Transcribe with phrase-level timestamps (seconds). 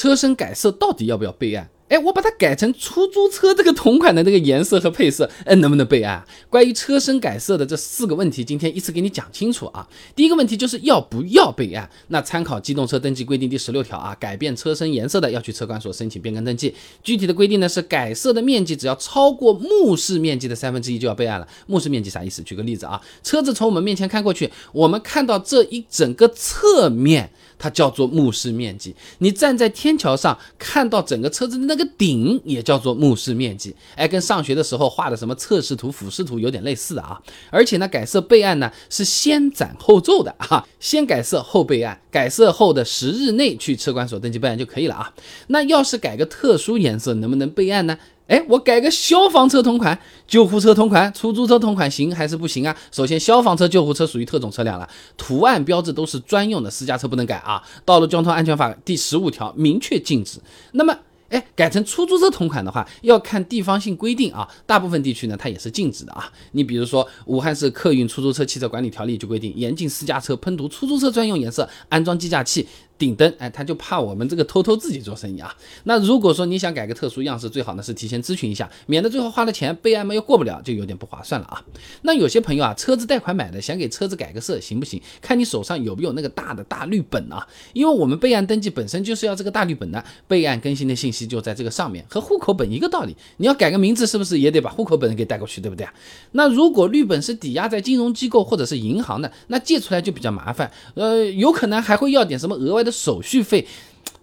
[0.00, 1.68] 车身改色到底要不要备案？
[1.88, 6.24] 哎，我把它改成出租车这个同款的那个颜色和配色，哎，能不能备案？
[6.48, 9.86] 关于车身改色的这四个问题，今天依次给你讲清楚啊。
[10.16, 11.90] 第一个问题就是要不要备案？
[12.08, 16.74] 那参考机动车登记规定第十六条啊，改变车身颜色的要去车管所申请变更登记。
[17.02, 21.46] 具体的规定呢是改色的面积只要超过目视面积的三分之一就要备案了。
[21.66, 22.40] 目视面积啥意思？
[22.42, 27.30] 举个例子啊，车子从我们面前开过去，我们看到这一整个侧面。
[27.60, 33.76] 它叫做目视面积，你站在天桥上看到整个车子的那个顶，也叫做目视面积。
[33.94, 37.20] 哎，跟上学的时候画的什么侧视图、俯视图有点类似的啊。
[37.50, 45.12] 而且呢，改色备案呢是先斩后奏的啊，先改色后备案，改色后的十日内去车管所登记备案就可以了啊。
[45.48, 47.98] 那要是改个特殊颜色，能不能备案呢？
[48.30, 52.74] 哎，我改个消防车同款、救护车同款、出租车同款行还是不行啊？
[52.92, 57.60] 首先，消防车、救护车属于特种车辆了，图案标志都是专用的，私家车不能改啊。
[57.84, 60.38] 道路交通安全法第十五条明确禁止。
[60.70, 60.96] 那么，
[61.30, 64.48] 哎，改成出租车同款的话，要看地方性规定啊。
[64.64, 66.32] 大部分地区呢，它也是禁止的啊。
[66.52, 72.68] 你比如说，武汉市客运出租车汽车管理条例就规定，严禁私家车喷涂出租车专用颜色，安装计价器。
[73.00, 75.56] 顶灯，哎，他就怕我们这个偷偷自己做生意啊。
[75.84, 81.64] 那如果说你想改个特殊样式，最好呢是提前咨询一下，免得最后花了钱备案嘛又过不了，就有点不划算了啊。
[82.02, 85.00] 那有些朋友啊，车子贷款买的，想给车子改个色，行不行？
[85.22, 87.48] 看你手上有没有那个大的大绿本啊。
[87.72, 93.16] 因为我们备案登记本身就是要这个大绿本的，备案更新的信息就在这个上面，和户口本一个道理。
[93.38, 95.94] 你要改个名字，是不是也得把户口本给带过去，对不对啊？
[96.32, 103.66] 那如果绿本是抵押在金融机构或者是银行的，那借出来就比较麻烦，呃，有可能还会要点什么额外的手续费。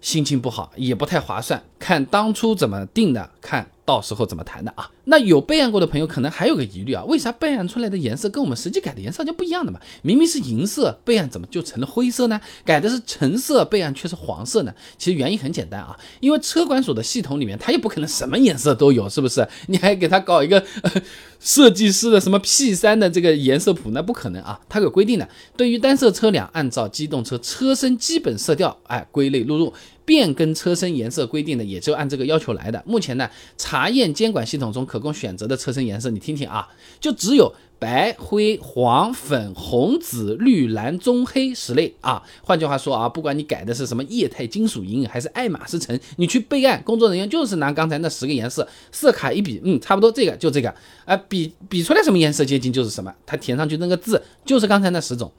[0.00, 4.88] 心情不好也不太划算，看当初怎么定的，看到时候怎么谈的啊。
[5.10, 9.80] 那有备案过的朋友可能还有个疑虑啊，为啥备案出来的颜色跟我们实际改的颜色就不一样的嘛？
[10.02, 12.38] 明明是银色，备案怎么就成了灰色呢？
[12.62, 14.74] 改的是橙色，备案却是黄色呢？
[14.98, 19.48] 其实原因很简单啊，因为车管所的系统里面，它也不可能什么颜色都有，是不是？
[19.68, 20.62] 你还给他搞一个
[21.40, 24.60] 设计师的什么 P 三的这个颜色谱，那不可能啊。
[24.68, 25.26] 它有规定的，
[25.56, 29.72] 对于单色车辆，按照机动车车身基本色调，哎，归类录入。
[30.04, 32.82] 变更车身颜色规定的也就按这个要求来的。
[32.86, 36.68] 目前呢，查验监管系统中可供选择的车身颜色，你听听啊，
[37.00, 42.22] 就只有白、灰、黄、粉、红、紫、绿、蓝、棕、黑十类啊。
[42.42, 55.30] 换句话说啊，不管你改的是什么液态金属银还是爱马仕橙，你去备案，工作人员就是拿刚才那十个颜色色卡一比，嗯，差不多这个就这个，啊，比比出来什么颜色接近就是什么，它填上去那个字就是刚才那十种。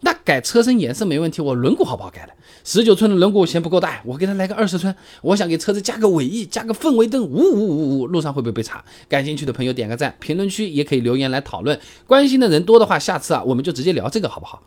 [0.00, 2.32] 那改车身颜色没问题，我轮毂好不好改的？
[2.64, 4.94] 十九寸的轮毂嫌不够大，我给他来个二十寸。
[5.22, 8.84] 我想给车子加个尾翼，加个氛围灯，呜呜呜呜，路上会不会被查？
[9.08, 11.78] 感兴趣的朋友点个赞，评论区也可以留言来讨论。
[12.06, 14.62] 关心的人多的话，下次啊我们就直接聊这个好不好？